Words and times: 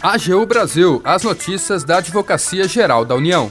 AGU 0.00 0.46
Brasil, 0.46 1.00
as 1.02 1.24
notícias 1.24 1.82
da 1.82 1.98
Advocacia 1.98 2.68
Geral 2.68 3.04
da 3.04 3.16
União. 3.16 3.50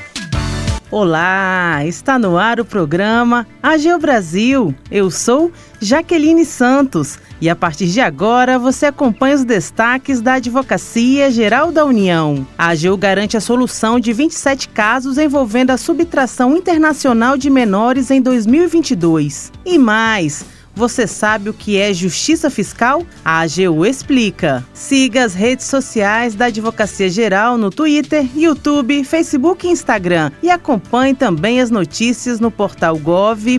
Olá, 0.90 1.84
está 1.86 2.18
no 2.18 2.38
ar 2.38 2.62
o 2.62 2.64
programa 2.64 3.46
AGU 3.62 4.00
Brasil. 4.00 4.74
Eu 4.90 5.12
sou 5.12 5.52
Jaqueline 5.82 6.46
Santos 6.46 7.20
e 7.42 7.50
a 7.50 7.56
partir 7.56 7.88
de 7.88 8.00
agora 8.00 8.58
você 8.58 8.86
acompanha 8.86 9.36
os 9.36 9.44
destaques 9.44 10.22
da 10.22 10.36
Advocacia 10.36 11.30
Geral 11.30 11.70
da 11.70 11.84
União. 11.84 12.48
A 12.58 12.70
AGU 12.70 12.96
garante 12.96 13.36
a 13.36 13.42
solução 13.42 14.00
de 14.00 14.14
27 14.14 14.70
casos 14.70 15.18
envolvendo 15.18 15.72
a 15.72 15.78
subtração 15.78 16.56
internacional 16.56 17.38
de 17.38 17.50
menores 17.50 18.10
em 18.10 18.22
2022. 18.22 19.52
E 19.66 19.78
mais, 19.78 20.46
você 20.78 21.08
sabe 21.08 21.50
o 21.50 21.54
que 21.54 21.78
é 21.78 21.92
justiça 21.92 22.50
fiscal? 22.50 23.04
A 23.26 23.42
AGU 23.42 23.86
explica. 23.86 24.64
Siga 24.74 25.26
as 25.26 25.34
redes 25.34 25.66
sociais 25.66 26.36
da 26.36 26.46
Advocacia 26.46 27.10
Geral 27.10 27.58
no 27.58 27.72
Twitter, 27.72 28.26
YouTube, 28.36 29.04
Facebook 29.04 29.66
e 29.66 29.72
Instagram. 29.72 30.32
E 30.42 30.52
acompanhe 30.52 31.16
também 31.16 31.60
as 31.60 31.72
notícias 31.72 32.40
no 32.40 32.52
portal 32.52 32.98
gov.br/agu. 32.98 33.58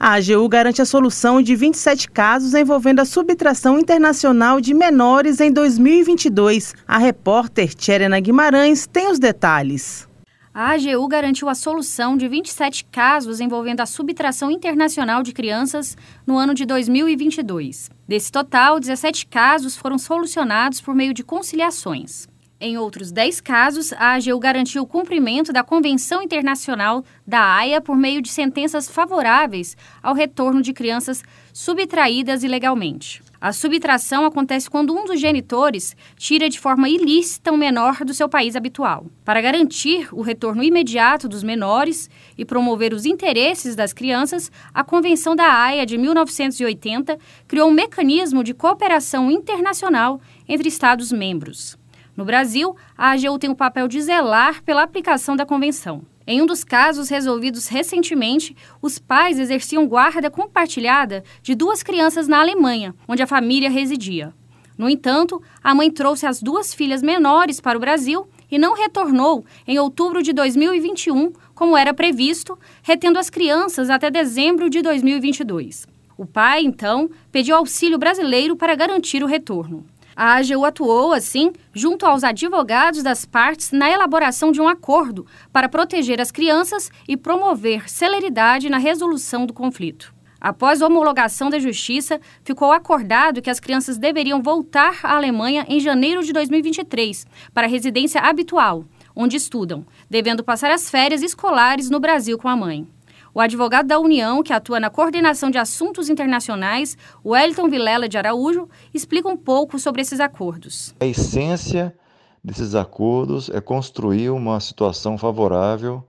A 0.00 0.14
AGU 0.14 0.48
garante 0.48 0.82
a 0.82 0.84
solução 0.84 1.40
de 1.40 1.54
27 1.54 2.10
casos 2.10 2.54
envolvendo 2.54 3.00
a 3.00 3.04
subtração 3.04 3.78
internacional 3.78 4.60
de 4.60 4.74
menores 4.74 5.40
em 5.40 5.52
2022. 5.52 6.74
A 6.88 6.98
repórter 6.98 7.72
Tcherena 7.72 8.18
Guimarães 8.18 8.84
tem 8.86 9.08
os 9.08 9.20
detalhes 9.20 10.10
a 10.54 10.72
AGU 10.72 11.08
garantiu 11.08 11.48
a 11.48 11.54
solução 11.54 12.14
de 12.14 12.28
27 12.28 12.84
casos 12.84 13.40
envolvendo 13.40 13.80
a 13.80 13.86
subtração 13.86 14.50
internacional 14.50 15.22
de 15.22 15.32
crianças 15.32 15.96
no 16.26 16.36
ano 16.36 16.52
de 16.52 16.66
2022. 16.66 17.90
Desse 18.06 18.30
total, 18.30 18.78
17 18.78 19.26
casos 19.26 19.76
foram 19.76 19.96
solucionados 19.96 20.78
por 20.80 20.94
meio 20.94 21.14
de 21.14 21.24
conciliações. 21.24 22.28
Em 22.60 22.76
outros 22.76 23.10
10 23.10 23.40
casos, 23.40 23.92
a 23.94 24.14
AGU 24.14 24.38
garantiu 24.38 24.82
o 24.82 24.86
cumprimento 24.86 25.52
da 25.52 25.64
Convenção 25.64 26.22
Internacional 26.22 27.02
da 27.26 27.56
AIA 27.56 27.80
por 27.80 27.96
meio 27.96 28.20
de 28.20 28.28
sentenças 28.28 28.88
favoráveis 28.88 29.76
ao 30.02 30.14
retorno 30.14 30.60
de 30.60 30.72
crianças 30.72 31.24
subtraídas 31.52 32.44
ilegalmente. 32.44 33.22
A 33.42 33.52
subtração 33.52 34.24
acontece 34.24 34.70
quando 34.70 34.94
um 34.94 35.04
dos 35.04 35.18
genitores 35.18 35.96
tira 36.16 36.48
de 36.48 36.60
forma 36.60 36.88
ilícita 36.88 37.50
um 37.50 37.56
menor 37.56 38.04
do 38.04 38.14
seu 38.14 38.28
país 38.28 38.54
habitual. 38.54 39.06
Para 39.24 39.40
garantir 39.40 40.08
o 40.12 40.22
retorno 40.22 40.62
imediato 40.62 41.28
dos 41.28 41.42
menores 41.42 42.08
e 42.38 42.44
promover 42.44 42.94
os 42.94 43.04
interesses 43.04 43.74
das 43.74 43.92
crianças, 43.92 44.48
a 44.72 44.84
Convenção 44.84 45.34
da 45.34 45.52
Haia 45.52 45.84
de 45.84 45.98
1980 45.98 47.18
criou 47.48 47.68
um 47.68 47.74
mecanismo 47.74 48.44
de 48.44 48.54
cooperação 48.54 49.28
internacional 49.28 50.20
entre 50.48 50.68
Estados 50.68 51.10
membros. 51.10 51.76
No 52.16 52.24
Brasil, 52.24 52.76
a 52.96 53.10
AGU 53.10 53.40
tem 53.40 53.50
o 53.50 53.56
papel 53.56 53.88
de 53.88 54.00
zelar 54.02 54.62
pela 54.62 54.84
aplicação 54.84 55.34
da 55.34 55.44
Convenção. 55.44 56.06
Em 56.26 56.40
um 56.40 56.46
dos 56.46 56.62
casos 56.62 57.08
resolvidos 57.08 57.68
recentemente, 57.68 58.56
os 58.80 58.98
pais 58.98 59.38
exerciam 59.38 59.86
guarda 59.86 60.30
compartilhada 60.30 61.24
de 61.42 61.54
duas 61.54 61.82
crianças 61.82 62.28
na 62.28 62.40
Alemanha, 62.40 62.94
onde 63.08 63.22
a 63.22 63.26
família 63.26 63.68
residia. 63.68 64.32
No 64.78 64.88
entanto, 64.88 65.42
a 65.62 65.74
mãe 65.74 65.90
trouxe 65.90 66.26
as 66.26 66.40
duas 66.40 66.72
filhas 66.72 67.02
menores 67.02 67.60
para 67.60 67.76
o 67.76 67.80
Brasil 67.80 68.26
e 68.50 68.58
não 68.58 68.74
retornou 68.74 69.44
em 69.66 69.78
outubro 69.78 70.22
de 70.22 70.32
2021, 70.32 71.32
como 71.54 71.76
era 71.76 71.94
previsto, 71.94 72.58
retendo 72.82 73.18
as 73.18 73.30
crianças 73.30 73.90
até 73.90 74.10
dezembro 74.10 74.70
de 74.70 74.82
2022. 74.82 75.86
O 76.16 76.26
pai, 76.26 76.62
então, 76.62 77.10
pediu 77.30 77.56
auxílio 77.56 77.98
brasileiro 77.98 78.54
para 78.54 78.74
garantir 78.74 79.22
o 79.24 79.26
retorno. 79.26 79.84
A 80.14 80.34
AGU 80.34 80.64
atuou, 80.64 81.12
assim, 81.12 81.52
junto 81.72 82.06
aos 82.06 82.22
advogados 82.24 83.02
das 83.02 83.24
partes 83.24 83.72
na 83.72 83.90
elaboração 83.90 84.52
de 84.52 84.60
um 84.60 84.68
acordo 84.68 85.26
para 85.52 85.68
proteger 85.68 86.20
as 86.20 86.30
crianças 86.30 86.90
e 87.08 87.16
promover 87.16 87.90
celeridade 87.90 88.68
na 88.68 88.78
resolução 88.78 89.46
do 89.46 89.52
conflito. 89.52 90.14
Após 90.40 90.82
a 90.82 90.86
homologação 90.88 91.48
da 91.48 91.60
Justiça, 91.60 92.20
ficou 92.42 92.72
acordado 92.72 93.40
que 93.40 93.48
as 93.48 93.60
crianças 93.60 93.96
deveriam 93.96 94.42
voltar 94.42 94.98
à 95.04 95.14
Alemanha 95.14 95.64
em 95.68 95.78
janeiro 95.78 96.20
de 96.24 96.32
2023 96.32 97.26
para 97.54 97.68
a 97.68 97.70
residência 97.70 98.20
habitual, 98.20 98.84
onde 99.14 99.36
estudam, 99.36 99.86
devendo 100.10 100.42
passar 100.42 100.72
as 100.72 100.90
férias 100.90 101.22
escolares 101.22 101.88
no 101.88 102.00
Brasil 102.00 102.36
com 102.36 102.48
a 102.48 102.56
mãe. 102.56 102.88
O 103.34 103.40
advogado 103.40 103.86
da 103.86 103.98
União, 103.98 104.42
que 104.42 104.52
atua 104.52 104.78
na 104.78 104.90
coordenação 104.90 105.50
de 105.50 105.56
assuntos 105.56 106.10
internacionais, 106.10 106.98
Wellington 107.24 107.68
Vilela 107.70 108.06
de 108.06 108.18
Araújo, 108.18 108.68
explica 108.92 109.26
um 109.26 109.36
pouco 109.38 109.78
sobre 109.78 110.02
esses 110.02 110.20
acordos. 110.20 110.94
A 111.00 111.06
essência 111.06 111.96
desses 112.44 112.74
acordos 112.74 113.48
é 113.48 113.58
construir 113.58 114.28
uma 114.28 114.60
situação 114.60 115.16
favorável, 115.16 116.06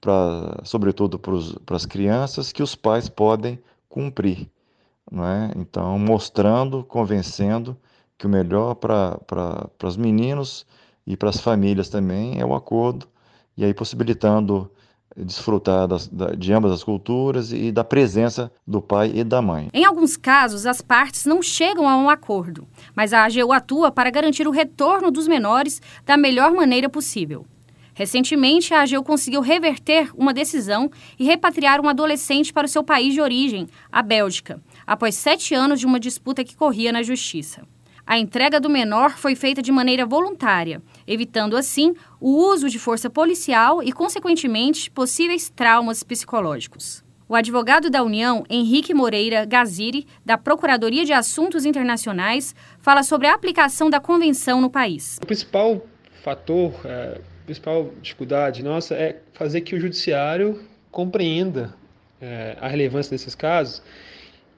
para, 0.00 0.60
sobretudo 0.64 1.18
para 1.18 1.76
as 1.76 1.84
crianças, 1.84 2.50
que 2.50 2.62
os 2.62 2.74
pais 2.74 3.10
podem 3.10 3.58
cumprir. 3.86 4.48
Não 5.10 5.26
é? 5.26 5.50
Então, 5.56 5.98
mostrando, 5.98 6.82
convencendo 6.82 7.76
que 8.16 8.26
o 8.26 8.30
melhor 8.30 8.74
para 8.76 9.18
os 9.82 9.98
meninos 9.98 10.64
e 11.06 11.14
para 11.14 11.28
as 11.28 11.40
famílias 11.40 11.90
também 11.90 12.40
é 12.40 12.46
o 12.46 12.54
acordo, 12.54 13.06
e 13.54 13.64
aí 13.64 13.74
possibilitando 13.74 14.70
desfrutar 15.16 15.86
das, 15.86 16.10
de 16.36 16.52
ambas 16.52 16.72
as 16.72 16.82
culturas 16.82 17.52
e 17.52 17.70
da 17.70 17.84
presença 17.84 18.50
do 18.66 18.80
pai 18.80 19.12
e 19.14 19.24
da 19.24 19.40
mãe. 19.40 19.68
Em 19.72 19.84
alguns 19.84 20.16
casos, 20.16 20.66
as 20.66 20.80
partes 20.80 21.24
não 21.24 21.42
chegam 21.42 21.88
a 21.88 21.96
um 21.96 22.10
acordo, 22.10 22.66
mas 22.94 23.12
a 23.12 23.24
AGU 23.24 23.52
atua 23.52 23.90
para 23.90 24.10
garantir 24.10 24.48
o 24.48 24.50
retorno 24.50 25.10
dos 25.10 25.28
menores 25.28 25.80
da 26.04 26.16
melhor 26.16 26.52
maneira 26.52 26.88
possível. 26.88 27.46
Recentemente, 27.94 28.74
a 28.74 28.82
AGU 28.82 29.04
conseguiu 29.04 29.40
reverter 29.40 30.10
uma 30.16 30.34
decisão 30.34 30.90
e 31.16 31.24
repatriar 31.24 31.80
um 31.80 31.88
adolescente 31.88 32.52
para 32.52 32.66
o 32.66 32.68
seu 32.68 32.82
país 32.82 33.14
de 33.14 33.20
origem, 33.20 33.68
a 33.90 34.02
Bélgica, 34.02 34.60
após 34.84 35.14
sete 35.14 35.54
anos 35.54 35.78
de 35.78 35.86
uma 35.86 36.00
disputa 36.00 36.42
que 36.42 36.56
corria 36.56 36.90
na 36.90 37.04
justiça. 37.04 37.62
A 38.06 38.18
entrega 38.18 38.60
do 38.60 38.68
menor 38.68 39.16
foi 39.16 39.34
feita 39.34 39.62
de 39.62 39.72
maneira 39.72 40.04
voluntária, 40.04 40.82
evitando 41.06 41.56
assim 41.56 41.94
o 42.20 42.36
uso 42.52 42.68
de 42.68 42.78
força 42.78 43.08
policial 43.08 43.82
e, 43.82 43.92
consequentemente, 43.92 44.90
possíveis 44.90 45.48
traumas 45.48 46.02
psicológicos. 46.02 47.02
O 47.26 47.34
advogado 47.34 47.88
da 47.88 48.02
União, 48.02 48.44
Henrique 48.50 48.92
Moreira 48.92 49.46
Gaziri, 49.46 50.06
da 50.22 50.36
Procuradoria 50.36 51.06
de 51.06 51.14
Assuntos 51.14 51.64
Internacionais, 51.64 52.54
fala 52.78 53.02
sobre 53.02 53.26
a 53.26 53.32
aplicação 53.32 53.88
da 53.88 53.98
convenção 53.98 54.60
no 54.60 54.68
país. 54.68 55.18
O 55.22 55.26
principal 55.26 55.82
fator, 56.22 56.74
é, 56.84 57.18
a 57.18 57.44
principal 57.46 57.90
dificuldade 58.02 58.62
nossa 58.62 58.94
é 58.94 59.22
fazer 59.32 59.62
que 59.62 59.74
o 59.74 59.80
judiciário 59.80 60.62
compreenda 60.90 61.74
é, 62.20 62.58
a 62.60 62.68
relevância 62.68 63.10
desses 63.10 63.34
casos 63.34 63.82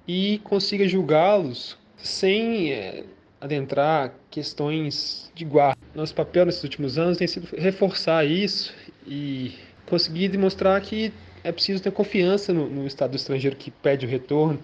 e 0.06 0.38
consiga 0.42 0.88
julgá-los 0.88 1.78
sem 1.96 2.72
é, 2.72 3.04
adentrar 3.46 4.12
questões 4.30 5.30
de 5.34 5.44
guarda. 5.44 5.78
Nosso 5.94 6.14
papel 6.14 6.46
nesses 6.46 6.62
últimos 6.62 6.98
anos 6.98 7.18
tem 7.18 7.26
sido 7.26 7.48
reforçar 7.56 8.24
isso 8.24 8.74
e 9.06 9.54
conseguir 9.86 10.28
demonstrar 10.28 10.80
que 10.80 11.12
é 11.42 11.52
preciso 11.52 11.82
ter 11.82 11.92
confiança 11.92 12.52
no, 12.52 12.68
no 12.68 12.86
Estado 12.86 13.16
estrangeiro 13.16 13.56
que 13.56 13.70
pede 13.70 14.04
o 14.04 14.08
retorno, 14.08 14.58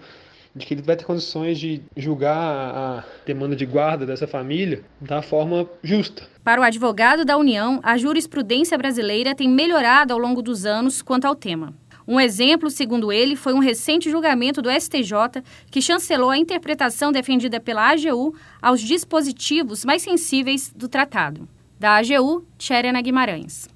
de 0.55 0.65
que 0.65 0.73
ele 0.73 0.81
vai 0.81 0.95
ter 0.95 1.05
condições 1.05 1.57
de 1.57 1.81
julgar 1.97 2.37
a 2.37 3.03
demanda 3.25 3.55
de 3.55 3.65
guarda 3.65 4.05
dessa 4.05 4.27
família 4.27 4.83
da 5.01 5.21
forma 5.21 5.67
justa. 5.81 6.23
Para 6.43 6.61
o 6.61 6.63
advogado 6.63 7.25
da 7.25 7.37
União, 7.37 7.79
a 7.81 7.97
jurisprudência 7.97 8.77
brasileira 8.77 9.33
tem 9.33 9.49
melhorado 9.49 10.13
ao 10.13 10.19
longo 10.19 10.41
dos 10.41 10.65
anos 10.65 11.01
quanto 11.01 11.25
ao 11.25 11.35
tema. 11.35 11.73
Um 12.07 12.19
exemplo, 12.19 12.69
segundo 12.69 13.11
ele, 13.11 13.35
foi 13.35 13.53
um 13.53 13.59
recente 13.59 14.09
julgamento 14.09 14.61
do 14.61 14.69
STJ 14.69 15.43
que 15.71 15.81
chancelou 15.81 16.29
a 16.29 16.37
interpretação 16.37 17.11
defendida 17.11 17.59
pela 17.59 17.89
AGU 17.89 18.35
aos 18.61 18.81
dispositivos 18.81 19.85
mais 19.85 20.01
sensíveis 20.01 20.71
do 20.75 20.87
tratado. 20.87 21.47
Da 21.79 21.97
AGU, 21.97 22.45
Tcherena 22.57 23.01
Guimarães. 23.01 23.67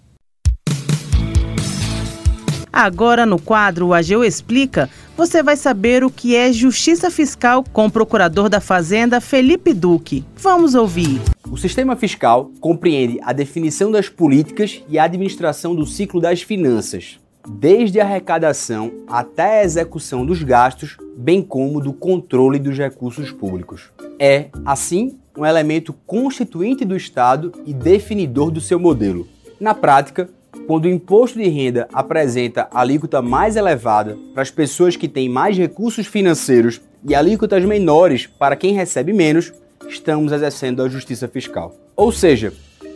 Agora, 2.71 3.25
no 3.25 3.41
quadro 3.41 3.87
O 3.87 3.93
AGU 3.93 4.23
Explica, 4.23 4.89
você 5.15 5.41
vai 5.41 5.57
saber 5.57 6.03
o 6.03 6.11
que 6.11 6.35
é 6.35 6.53
justiça 6.53 7.09
fiscal 7.09 7.63
com 7.73 7.87
o 7.87 7.91
procurador 7.91 8.49
da 8.49 8.61
Fazenda, 8.61 9.19
Felipe 9.19 9.73
Duque. 9.73 10.23
Vamos 10.35 10.75
ouvir. 10.75 11.19
O 11.49 11.57
sistema 11.57 11.95
fiscal 11.95 12.51
compreende 12.59 13.19
a 13.23 13.33
definição 13.33 13.89
das 13.89 14.09
políticas 14.09 14.83
e 14.87 14.99
a 14.99 15.05
administração 15.05 15.73
do 15.73 15.87
ciclo 15.87 16.21
das 16.21 16.43
finanças, 16.43 17.19
desde 17.49 17.99
a 17.99 18.03
arrecadação 18.03 18.91
até 19.07 19.61
a 19.61 19.63
execução 19.63 20.25
dos 20.25 20.43
gastos, 20.43 20.97
bem 21.15 21.41
como 21.41 21.79
do 21.79 21.93
controle 21.93 22.59
dos 22.59 22.77
recursos 22.77 23.31
públicos. 23.31 23.89
É, 24.19 24.47
assim, 24.65 25.17
um 25.37 25.45
elemento 25.45 25.93
constituinte 26.05 26.83
do 26.83 26.95
Estado 26.95 27.51
e 27.65 27.73
definidor 27.73 28.51
do 28.51 28.59
seu 28.59 28.79
modelo. 28.79 29.27
Na 29.59 29.73
prática, 29.73 30.29
quando 30.65 30.85
o 30.85 30.89
imposto 30.89 31.39
de 31.39 31.47
renda 31.47 31.87
apresenta 31.93 32.67
alíquota 32.71 33.21
mais 33.21 33.55
elevada 33.55 34.17
para 34.33 34.41
as 34.41 34.51
pessoas 34.51 34.95
que 34.95 35.07
têm 35.07 35.29
mais 35.29 35.57
recursos 35.57 36.07
financeiros 36.07 36.81
e 37.07 37.15
alíquotas 37.15 37.63
menores 37.63 38.27
para 38.27 38.55
quem 38.55 38.73
recebe 38.73 39.13
menos, 39.13 39.53
estamos 39.87 40.31
exercendo 40.31 40.83
a 40.83 40.89
justiça 40.89 41.27
fiscal. 41.27 41.75
Ou 41.95 42.11
seja, 42.11 42.51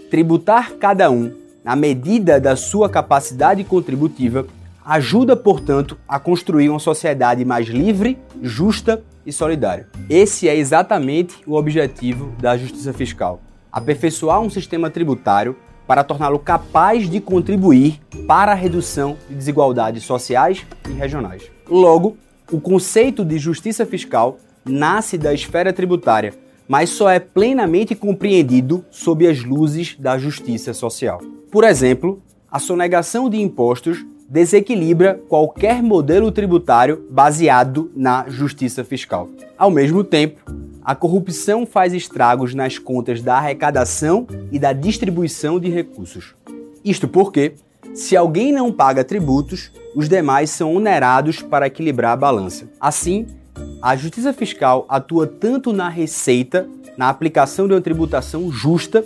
tributar 0.10 0.74
cada 0.74 1.10
um 1.10 1.41
na 1.64 1.76
medida 1.76 2.40
da 2.40 2.56
sua 2.56 2.90
capacidade 2.90 3.64
contributiva 3.64 4.46
ajuda, 4.84 5.36
portanto, 5.36 5.98
a 6.08 6.20
construir 6.20 6.70
uma 6.70 6.80
sociedade 6.80 7.46
mais 7.46 7.68
livre, 7.68 8.18
justa 8.42 9.04
e 9.26 9.32
solidária. 9.32 9.88
Esse 10.10 10.50
é 10.50 10.56
exatamente 10.56 11.36
o 11.46 11.56
objetivo 11.56 12.34
da 12.40 12.58
justiça 12.58 12.92
fiscal: 12.92 13.40
aperfeiçoar 13.72 14.42
um 14.42 14.50
sistema 14.50 14.90
tributário 14.90 15.56
para 15.86 16.04
torná-lo 16.04 16.40
capaz 16.40 17.10
de 17.10 17.20
contribuir 17.20 18.00
para 18.28 18.54
a 18.54 18.56
redução 18.56 19.18
de 19.28 19.36
desigualdades 19.36 20.04
sociais 20.04 20.66
e 20.90 20.94
regionais. 20.94 21.44
Logo, 21.70 22.18
o 22.52 22.60
conceito 22.60 23.24
de 23.26 23.38
justiça 23.38 23.86
fiscal 23.86 24.38
nasce 24.66 25.18
da 25.18 25.34
esfera 25.34 25.74
tributária, 25.74 26.34
mas 26.68 26.90
só 26.90 27.10
é 27.10 27.20
plenamente 27.20 27.96
compreendido 27.96 28.86
sob 28.90 29.28
as 29.28 29.44
luzes 29.44 29.96
da 30.00 30.18
justiça 30.18 30.74
social. 30.74 31.22
Por 31.52 31.66
exemplo, 31.66 32.22
a 32.50 32.60
sonegação 32.60 33.30
de 33.30 33.36
impostos 33.36 34.06
desequilibra 34.30 35.20
qualquer 35.28 35.84
modelo 35.84 36.32
tributário 36.32 37.06
baseado 37.10 37.92
na 37.94 38.30
justiça 38.30 38.86
fiscal. 38.86 39.28
Ao 39.58 39.70
mesmo 39.70 40.02
tempo, 40.02 40.40
a 40.82 40.96
corrupção 40.96 41.66
faz 41.66 41.94
estragos 41.94 42.56
nas 42.56 42.78
contas 42.78 43.22
da 43.22 43.36
arrecadação 43.36 44.26
e 44.50 44.58
da 44.58 44.72
distribuição 44.72 45.60
de 45.60 45.70
recursos. 45.70 46.34
Isto 46.86 47.06
porque, 47.06 47.56
se 47.94 48.16
alguém 48.16 48.54
não 48.54 48.72
paga 48.72 49.04
tributos, 49.04 49.74
os 49.94 50.08
demais 50.08 50.50
são 50.52 50.74
onerados 50.74 51.42
para 51.42 51.68
equilibrar 51.68 52.14
a 52.14 52.18
balança. 52.18 52.70
Assim, 52.80 53.28
a 53.82 53.94
justiça 53.98 54.32
fiscal 54.32 54.86
atua 54.88 55.28
tanto 55.28 55.74
na 55.74 55.90
receita, 55.90 56.66
na 56.98 57.10
aplicação 57.10 57.68
de 57.68 57.74
uma 57.74 57.82
tributação 57.82 58.50
justa, 58.50 59.04